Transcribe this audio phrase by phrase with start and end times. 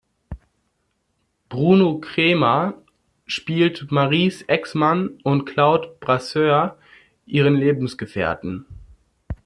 [1.47, 2.73] Bruno Cremer
[3.27, 6.79] spielt Maries Ex-Mann und Claude Brasseur
[7.27, 8.65] ihren Lebensgefährten.